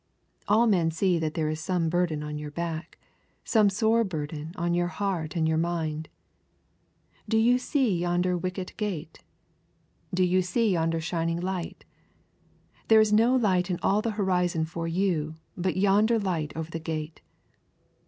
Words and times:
All 0.47 0.65
men 0.65 0.89
see 0.89 1.19
that 1.19 1.35
there 1.35 1.47
is 1.47 1.59
some 1.59 1.87
burden 1.87 2.23
on 2.23 2.39
your 2.39 2.49
back; 2.49 2.97
some 3.43 3.69
sore 3.69 4.03
burden 4.03 4.51
on 4.55 4.73
your 4.73 4.87
heart 4.87 5.35
and 5.35 5.47
your 5.47 5.59
mind. 5.59 6.09
Do 7.29 7.37
you 7.37 7.59
see 7.59 7.99
yonder 7.99 8.35
wicket 8.35 8.73
gate? 8.77 9.19
Do 10.11 10.23
you 10.23 10.41
see 10.41 10.71
yonder 10.71 11.01
shining 11.01 11.39
light? 11.39 11.85
There 12.87 12.99
is 12.99 13.13
no 13.13 13.35
light 13.35 13.69
in 13.69 13.77
all 13.83 14.01
the 14.01 14.13
horizon 14.17 14.65
for 14.65 14.87
you 14.87 15.35
but 15.55 15.77
yonder 15.77 16.17
light 16.17 16.51
over 16.55 16.71
the 16.71 16.79
gate. 16.79 17.21